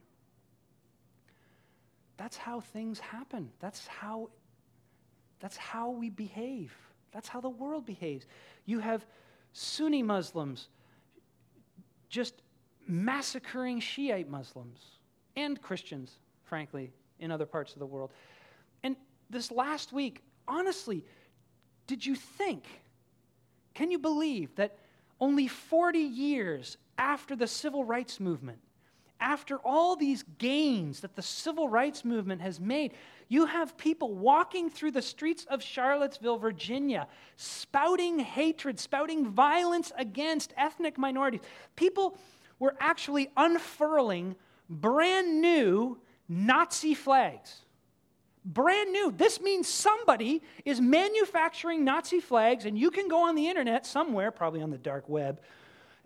[2.18, 3.52] that's how things happen.
[3.60, 4.30] That's how,
[5.40, 6.74] that's how we behave.
[7.12, 8.26] That's how the world behaves.
[8.66, 9.06] You have
[9.58, 10.68] Sunni Muslims
[12.10, 12.42] just
[12.88, 14.80] massacring Shiite Muslims
[15.38, 18.12] and Christians, frankly, in other parts of the world.
[18.84, 18.98] And
[19.30, 21.06] this last week, honestly,
[21.88, 22.66] did you think,
[23.74, 24.78] can you believe that
[25.22, 28.60] only 40 years after the civil rights movement,
[29.26, 32.94] after all these gains that the civil rights movement has made,
[33.28, 40.54] you have people walking through the streets of Charlottesville, Virginia, spouting hatred, spouting violence against
[40.56, 41.42] ethnic minorities.
[41.76, 42.16] People
[42.60, 44.36] were actually unfurling
[44.70, 45.98] brand new
[46.30, 47.62] Nazi flags.
[48.46, 49.12] Brand new.
[49.12, 54.30] This means somebody is manufacturing Nazi flags, and you can go on the internet somewhere,
[54.30, 55.42] probably on the dark web,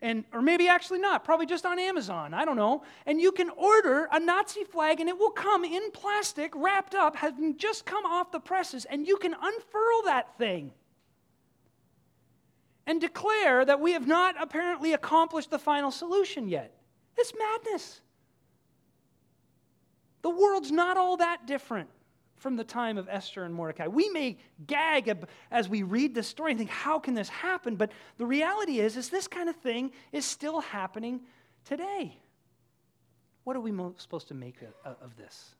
[0.02, 2.84] and or maybe actually not probably just on amazon i don't know.
[3.06, 7.16] And you can order a nazi flag and it will come in plastic wrapped up
[7.16, 10.72] having just come off the presses and you can unfurl that thing.
[12.86, 16.74] And declare that we have not apparently accomplished the final solution yet.
[17.18, 18.02] It's madness.
[20.22, 21.90] The world's not all that different
[22.39, 23.88] from the time of Esther and Mordecai.
[23.88, 25.15] We may gag
[25.52, 27.75] as we read this story and think, how can this happen?
[27.75, 31.21] But the reality is, is this kind of thing is still happening
[31.65, 32.17] today.
[33.43, 35.56] What are we supposed to make of this?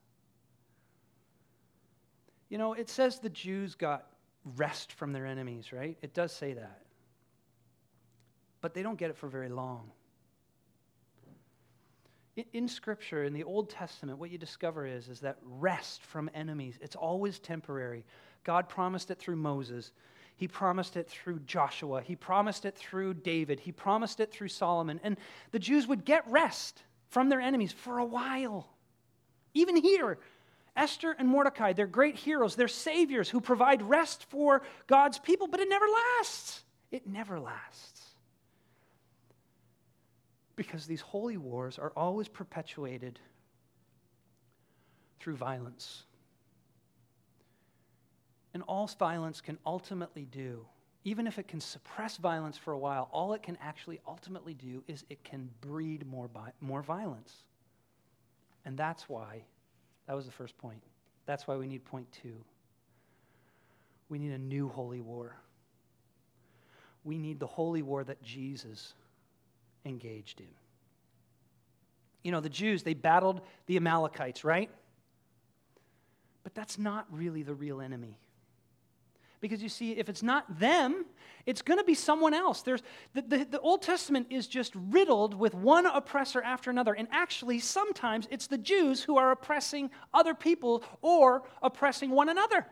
[2.50, 4.08] You know, it says the Jews got
[4.56, 5.98] rest from their enemies, right?
[6.02, 6.82] It does say that.
[8.62, 9.92] But they don't get it for very long.
[12.54, 16.78] In Scripture, in the Old Testament, what you discover is, is that rest from enemies,
[16.82, 18.06] it's always temporary.
[18.44, 19.92] God promised it through Moses.
[20.36, 22.02] He promised it through Joshua.
[22.02, 23.60] He promised it through David.
[23.60, 25.00] He promised it through Solomon.
[25.04, 25.18] And
[25.52, 28.70] the Jews would get rest from their enemies for a while.
[29.54, 30.18] Even here,
[30.76, 32.56] Esther and Mordecai, they're great heroes.
[32.56, 35.86] They're saviors who provide rest for God's people, but it never
[36.20, 36.64] lasts.
[36.92, 37.99] It never lasts
[40.60, 43.18] because these holy wars are always perpetuated
[45.22, 46.04] through violence.
[48.54, 50.66] And all violence can ultimately do,
[51.06, 54.84] even if it can suppress violence for a while, all it can actually ultimately do
[54.86, 57.34] is it can breed more, bi- more violence.
[58.66, 59.46] And that's why,
[60.08, 60.84] that was the first point.
[61.26, 62.36] That's why we need point two.
[64.10, 65.38] We need a new holy war.
[67.06, 68.94] We need the holy war that Jesus
[69.86, 70.48] engaged in.
[72.24, 74.70] You know, the Jews, they battled the Amalekites, right?
[76.44, 78.18] But that's not really the real enemy.
[79.42, 81.06] Because you see, if it's not them,
[81.46, 82.62] it's going to be someone else.
[82.62, 86.94] There's, the, the, the, Old Testament is just riddled with one oppressor after another.
[86.94, 92.66] And actually, sometimes it's the Jews who are oppressing other people or oppressing one another.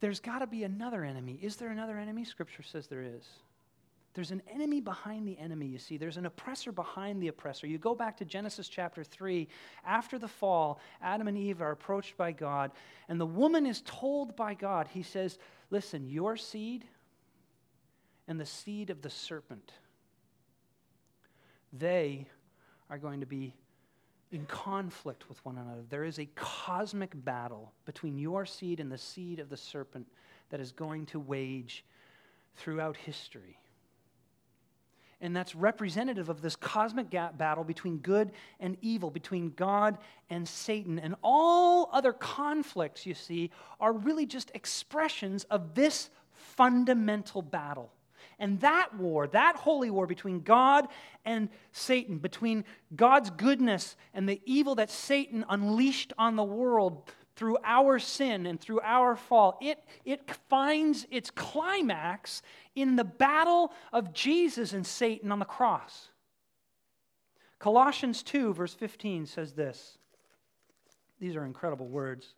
[0.00, 1.38] There's got to be another enemy.
[1.42, 2.24] Is there another enemy?
[2.24, 3.24] Scripture says there is.
[4.14, 5.96] There's an enemy behind the enemy, you see.
[5.96, 7.66] There's an oppressor behind the oppressor.
[7.66, 9.48] You go back to Genesis chapter 3.
[9.84, 12.70] After the fall, Adam and Eve are approached by God,
[13.08, 15.38] and the woman is told by God, He says,
[15.70, 16.84] Listen, your seed
[18.28, 19.72] and the seed of the serpent,
[21.72, 22.28] they
[22.88, 23.52] are going to be
[24.30, 25.82] in conflict with one another.
[25.88, 30.06] There is a cosmic battle between your seed and the seed of the serpent
[30.50, 31.84] that is going to wage
[32.56, 33.58] throughout history.
[35.24, 39.96] And that's representative of this cosmic battle between good and evil, between God
[40.28, 40.98] and Satan.
[40.98, 47.90] And all other conflicts, you see, are really just expressions of this fundamental battle.
[48.38, 50.88] And that war, that holy war between God
[51.24, 57.58] and Satan, between God's goodness and the evil that Satan unleashed on the world through
[57.64, 62.42] our sin and through our fall, it, it finds its climax
[62.74, 66.10] in the battle of Jesus and Satan on the cross.
[67.58, 69.98] Colossians 2, verse 15 says this.
[71.18, 72.34] These are incredible words.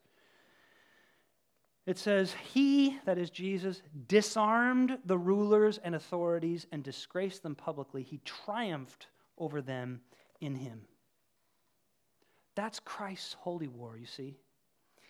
[1.87, 8.03] It says, He, that is Jesus, disarmed the rulers and authorities and disgraced them publicly.
[8.03, 9.07] He triumphed
[9.39, 10.01] over them
[10.41, 10.83] in him.
[12.55, 14.37] That's Christ's holy war, you see.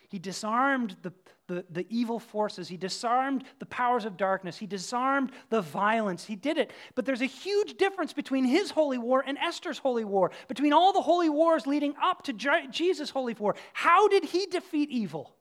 [0.09, 1.11] He disarmed the,
[1.47, 2.69] the, the, evil forces.
[2.69, 4.57] He disarmed the powers of darkness.
[4.57, 6.23] He disarmed the violence.
[6.23, 6.71] He did it.
[6.95, 10.93] But there's a huge difference between his holy war and Esther's holy war, between all
[10.93, 12.33] the holy wars leading up to
[12.71, 13.55] Jesus' holy war.
[13.73, 15.35] How did he defeat evil?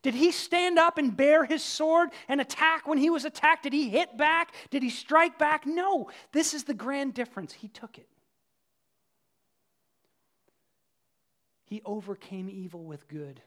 [0.00, 3.64] Did he stand up and bear his sword and attack when he was attacked?
[3.64, 4.54] Did he hit back?
[4.70, 5.66] Did he strike back?
[5.66, 6.08] No.
[6.32, 7.52] This is the grand difference.
[7.52, 8.08] He took it.
[11.64, 13.42] He overcame evil with good.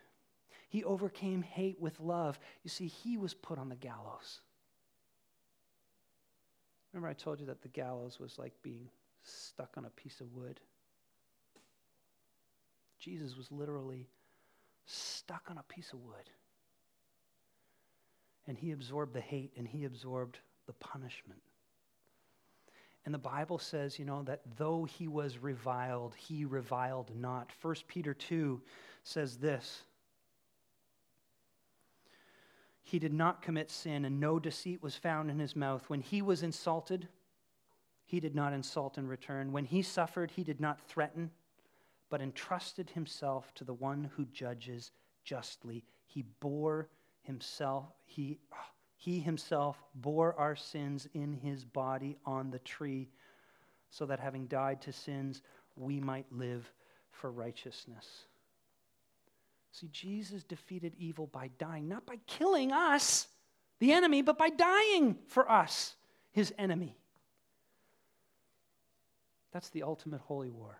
[0.71, 2.39] He overcame hate with love.
[2.63, 4.39] You see, he was put on the gallows.
[6.93, 8.89] Remember, I told you that the gallows was like being
[9.21, 10.61] stuck on a piece of wood?
[12.99, 14.07] Jesus was literally
[14.85, 16.29] stuck on a piece of wood.
[18.47, 21.41] And he absorbed the hate and he absorbed the punishment.
[23.03, 27.51] And the Bible says, you know, that though he was reviled, he reviled not.
[27.61, 28.61] 1 Peter 2
[29.03, 29.83] says this
[32.83, 35.89] He did not commit sin, and no deceit was found in his mouth.
[35.89, 37.07] When he was insulted,
[38.05, 39.51] he did not insult in return.
[39.51, 41.31] When he suffered, he did not threaten,
[42.09, 44.91] but entrusted himself to the one who judges
[45.23, 45.85] justly.
[46.05, 46.89] He bore
[47.21, 48.39] himself, he
[48.97, 53.09] he himself bore our sins in his body on the tree,
[53.89, 55.41] so that having died to sins,
[55.75, 56.71] we might live
[57.09, 58.25] for righteousness.
[59.71, 63.27] See, Jesus defeated evil by dying, not by killing us,
[63.79, 65.95] the enemy, but by dying for us,
[66.31, 66.97] his enemy.
[69.51, 70.77] That's the ultimate holy war.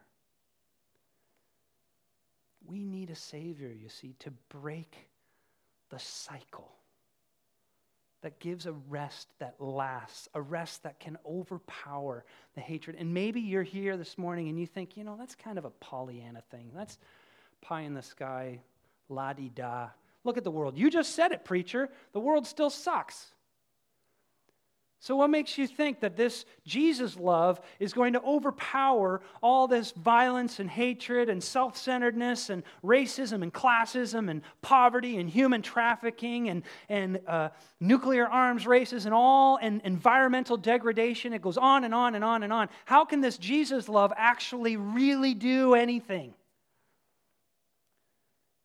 [2.65, 5.09] We need a Savior, you see, to break
[5.89, 6.71] the cycle
[8.21, 12.23] that gives a rest that lasts, a rest that can overpower
[12.53, 12.95] the hatred.
[12.99, 15.71] And maybe you're here this morning and you think, you know, that's kind of a
[15.71, 16.71] Pollyanna thing.
[16.73, 16.99] That's
[17.61, 18.59] pie in the sky,
[19.11, 19.89] la di da.
[20.23, 20.77] Look at the world.
[20.77, 21.89] You just said it, preacher.
[22.13, 23.33] The world still sucks.
[25.03, 29.93] So, what makes you think that this Jesus love is going to overpower all this
[29.93, 36.49] violence and hatred and self centeredness and racism and classism and poverty and human trafficking
[36.49, 41.33] and, and uh, nuclear arms races and all and environmental degradation?
[41.33, 42.69] It goes on and on and on and on.
[42.85, 46.35] How can this Jesus love actually really do anything?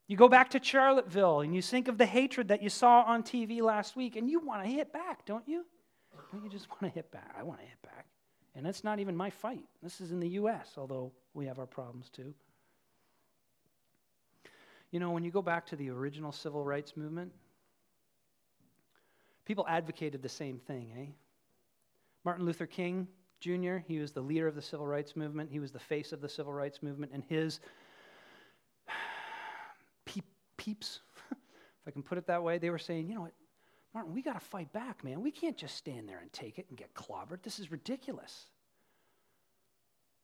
[0.09, 3.23] You go back to Charlottesville and you think of the hatred that you saw on
[3.23, 5.65] TV last week, and you want to hit back, don't you?
[6.33, 7.35] Don't you just want to hit back?
[7.39, 8.07] I want to hit back.
[8.55, 9.65] And it's not even my fight.
[9.83, 12.33] This is in the U.S., although we have our problems too.
[14.93, 17.33] You know, when you go back to the original civil rights movement,
[19.45, 21.13] people advocated the same thing, eh?
[22.25, 23.09] Martin Luther King
[23.41, 26.21] Jr., he was the leader of the civil rights movement, he was the face of
[26.21, 27.61] the civil rights movement, and his
[30.67, 31.01] peeps,
[31.31, 31.39] if
[31.87, 33.33] I can put it that way, they were saying, you know what,
[33.95, 35.23] Martin, we got to fight back, man.
[35.23, 37.43] We can't just stand there and take it and get clobbered.
[37.43, 38.47] This is ridiculous.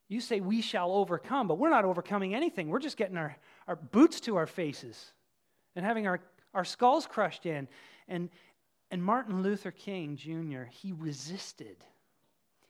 [0.08, 2.68] You say we shall overcome, but we're not overcoming anything.
[2.68, 5.12] We're just getting our, our boots to our faces
[5.74, 6.20] and having our,
[6.52, 7.68] our skulls crushed in.
[8.08, 8.28] And,
[8.90, 11.76] and Martin Luther King Jr., he resisted.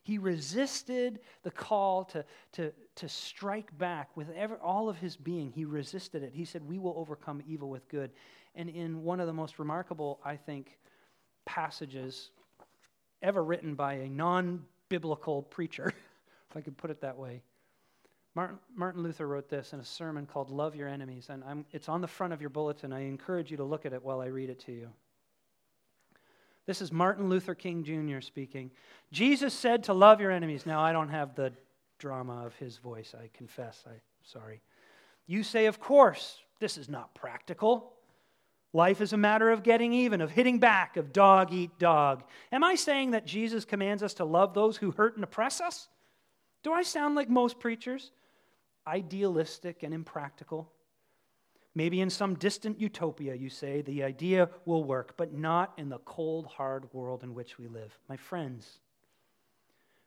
[0.02, 5.50] He resisted the call to, to, to strike back with ever, all of his being.
[5.50, 6.32] He resisted it.
[6.34, 8.10] He said, We will overcome evil with good.
[8.54, 10.78] And in one of the most remarkable, I think,
[11.44, 12.30] passages
[13.22, 15.86] ever written by a non biblical preacher,
[16.50, 17.42] if I could put it that way.
[18.34, 21.88] Martin, Martin, Luther wrote this in a sermon called Love Your Enemies, and I'm, it's
[21.88, 22.92] on the front of your bulletin.
[22.92, 24.88] I encourage you to look at it while I read it to you.
[26.66, 28.20] This is Martin Luther King Jr.
[28.20, 28.70] speaking.
[29.10, 30.64] Jesus said to love your enemies.
[30.64, 31.52] Now, I don't have the
[31.98, 33.84] drama of his voice, I confess.
[33.86, 34.60] I'm sorry.
[35.26, 37.92] You say, Of course, this is not practical.
[38.72, 42.24] Life is a matter of getting even, of hitting back, of dog eat dog.
[42.50, 45.88] Am I saying that Jesus commands us to love those who hurt and oppress us?
[46.62, 48.12] Do I sound like most preachers?
[48.86, 50.72] Idealistic and impractical.
[51.74, 55.98] Maybe in some distant utopia, you say, the idea will work, but not in the
[56.00, 57.98] cold, hard world in which we live.
[58.08, 58.80] My friends,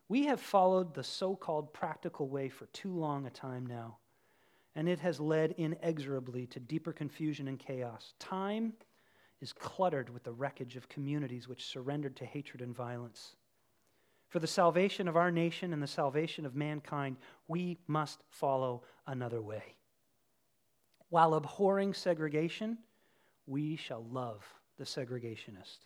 [0.08, 3.98] we have followed the so called practical way for too long a time now
[4.76, 8.14] and it has led inexorably to deeper confusion and chaos.
[8.20, 8.74] Time
[9.42, 13.36] is cluttered with the wreckage of communities which surrendered to hatred and violence.
[14.28, 19.42] For the salvation of our nation and the salvation of mankind, we must follow another
[19.42, 19.76] way.
[21.10, 22.78] While abhorring segregation,
[23.46, 24.44] we shall love
[24.78, 25.86] the segregationist.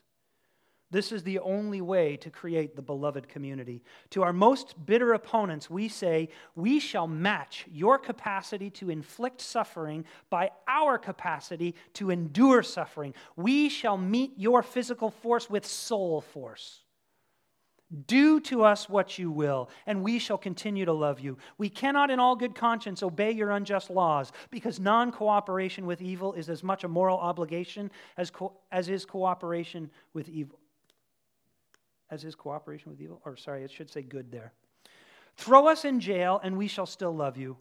[0.91, 3.83] This is the only way to create the beloved community.
[4.11, 10.05] To our most bitter opponents, we say, We shall match your capacity to inflict suffering
[10.31, 13.13] by our capacity to endure suffering.
[13.35, 16.81] We shall meet your physical force with soul force.
[18.05, 21.37] Do to us what you will, and we shall continue to love you.
[21.57, 26.33] We cannot, in all good conscience, obey your unjust laws, because non cooperation with evil
[26.33, 30.59] is as much a moral obligation as, co- as is cooperation with evil.
[32.11, 33.21] As is cooperation with evil?
[33.25, 34.53] Or, sorry, it should say good there.
[35.37, 37.57] Throw us in jail, and we shall still love you.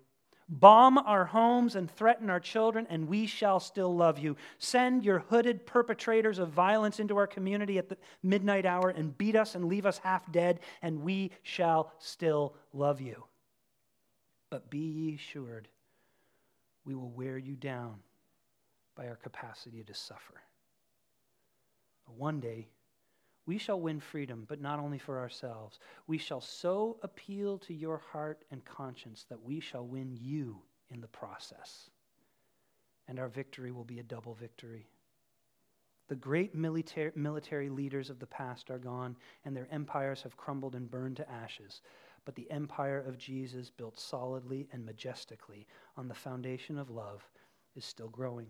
[0.51, 4.37] Bomb our homes and threaten our children, and we shall still love you.
[4.59, 9.37] Send your hooded perpetrators of violence into our community at the midnight hour and beat
[9.37, 13.25] us and leave us half dead, and we shall still love you.
[14.49, 15.69] But be ye assured,
[16.87, 17.97] we will wear you down
[18.95, 20.41] by our capacity to suffer.
[22.17, 22.69] One day,
[23.49, 25.81] we shall win freedom, but not only for ourselves.
[26.07, 31.01] We shall so appeal to your heart and conscience that we shall win you in
[31.01, 31.89] the process.
[33.09, 34.91] And our victory will be a double victory.
[36.09, 40.75] The great military, military leaders of the past are gone, and their empires have crumbled
[40.75, 41.81] and burned to ashes.
[42.27, 47.27] But the empire of Jesus, built solidly and majestically on the foundation of love,
[47.75, 48.49] is still growing.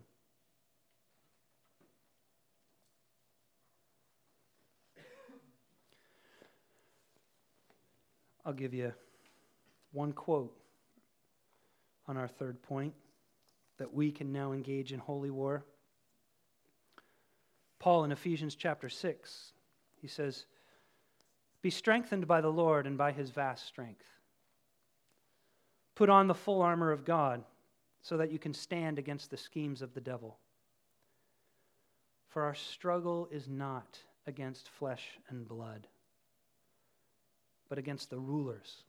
[8.48, 8.94] I'll give you
[9.92, 10.56] one quote
[12.06, 12.94] on our third point
[13.76, 15.66] that we can now engage in holy war.
[17.78, 19.52] Paul in Ephesians chapter 6,
[20.00, 20.46] he says,
[21.60, 24.06] Be strengthened by the Lord and by his vast strength.
[25.94, 27.44] Put on the full armor of God
[28.00, 30.38] so that you can stand against the schemes of the devil.
[32.30, 35.86] For our struggle is not against flesh and blood
[37.68, 38.84] but against the rulers,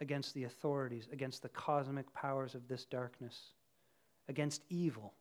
[0.00, 3.52] against the authorities, against the cosmic powers of this darkness,
[4.28, 5.12] against evil,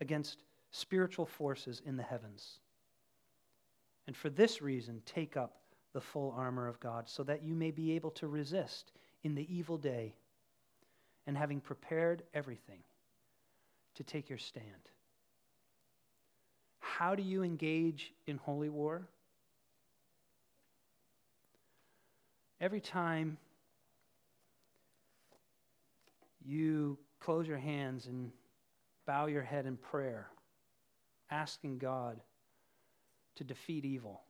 [0.00, 2.58] against spiritual forces in the heavens.
[4.06, 5.56] And for this reason, take up
[5.92, 8.92] the full armor of God, so that you may be able to resist
[9.24, 10.14] in the evil day,
[11.26, 12.78] and having prepared everything,
[13.96, 14.64] to take your stand.
[16.78, 19.08] How do you engage in holy war?
[22.60, 23.38] Every time
[26.44, 28.32] you close your hands and
[29.06, 30.28] bow your head in prayer,
[31.30, 32.20] asking God
[33.36, 34.20] to defeat evil,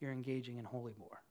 [0.00, 1.22] you're engaging in holy war.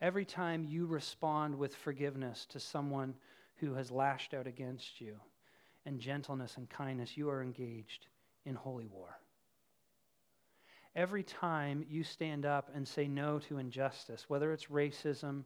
[0.00, 3.14] Every time you respond with forgiveness to someone
[3.56, 5.16] who has lashed out against you
[5.84, 8.06] and gentleness and kindness, you are engaged
[8.46, 9.18] in holy war
[10.96, 15.44] every time you stand up and say no to injustice, whether it's racism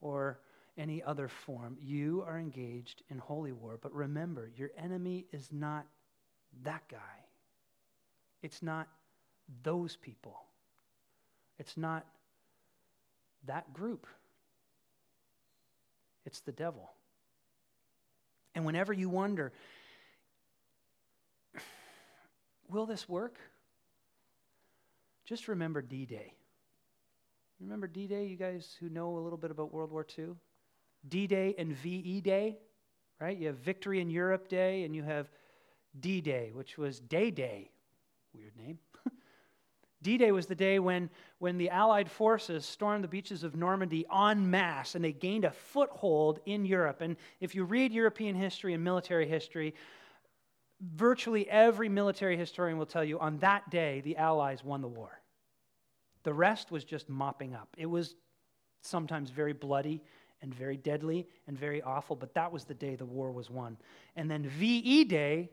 [0.00, 0.40] or
[0.76, 3.78] any other form, you are engaged in holy war.
[3.80, 5.86] But remember, your enemy is not
[6.64, 6.96] that guy.
[8.42, 8.88] It's not
[9.62, 10.36] those people.
[11.58, 12.06] It's not
[13.46, 14.06] that group.
[16.24, 16.90] It's the devil.
[18.54, 19.52] And whenever you wonder,
[22.68, 23.38] will this work?
[25.30, 26.34] Just remember D Day.
[27.60, 30.30] Remember D Day, you guys who know a little bit about World War II?
[31.08, 32.58] D Day and VE Day,
[33.20, 33.38] right?
[33.38, 35.30] You have Victory in Europe Day and you have
[36.00, 37.70] D Day, which was Day Day.
[38.34, 38.80] Weird name.
[40.02, 41.08] D Day was the day when,
[41.38, 45.52] when the Allied forces stormed the beaches of Normandy en masse and they gained a
[45.52, 47.02] foothold in Europe.
[47.02, 49.76] And if you read European history and military history,
[50.80, 55.19] virtually every military historian will tell you on that day the Allies won the war.
[56.22, 57.68] The rest was just mopping up.
[57.76, 58.14] It was
[58.82, 60.02] sometimes very bloody
[60.42, 63.76] and very deadly and very awful, but that was the day the war was won.
[64.16, 65.50] And then VE Day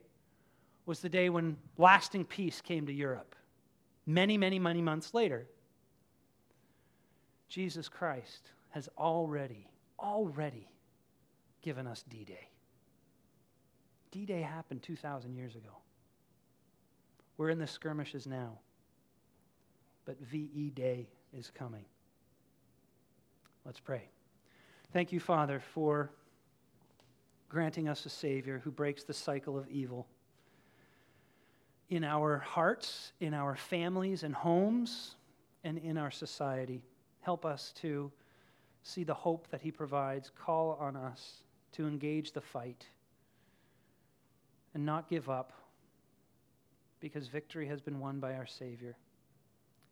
[0.85, 3.35] was the day when lasting peace came to Europe.
[4.05, 5.47] Many, many, many months later,
[7.49, 10.69] Jesus Christ has already, already
[11.61, 12.49] given us D Day.
[14.11, 15.77] D Day happened 2,000 years ago.
[17.37, 18.59] We're in the skirmishes now
[20.07, 21.83] but VE Day is coming.
[23.65, 24.09] Let's pray.
[24.93, 26.09] Thank you, Father, for
[27.49, 30.07] granting us a Savior who breaks the cycle of evil
[31.89, 35.17] in our hearts, in our families and homes,
[35.65, 36.81] and in our society.
[37.19, 38.09] Help us to
[38.83, 40.31] see the hope that He provides.
[40.39, 41.43] Call on us
[41.73, 42.85] to engage the fight
[44.73, 45.51] and not give up,
[47.01, 48.95] because victory has been won by our Savior.